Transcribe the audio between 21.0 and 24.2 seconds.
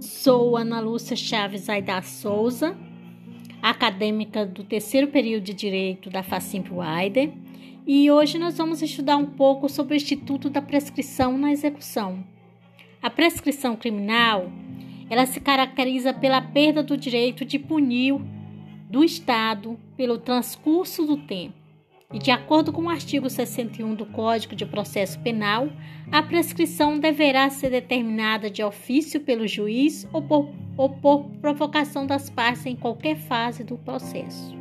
do tempo e, de acordo com o artigo 61 do